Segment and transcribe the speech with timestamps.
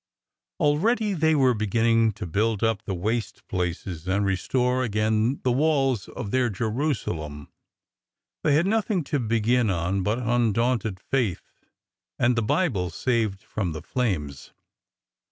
[0.59, 6.07] Already they were beginning to build up the waste places and restore again the walls
[6.09, 7.49] of their Jerusalem.
[8.43, 11.51] They had nothing to begin on but undaunted faith
[12.17, 14.53] and the Bible saved from the flames.